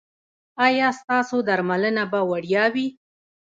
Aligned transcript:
ایا 0.65 0.87
ستاسو 0.99 1.37
درملنه 1.47 2.03
به 2.11 2.19
وړیا 2.29 2.65
وي؟ 2.73 2.87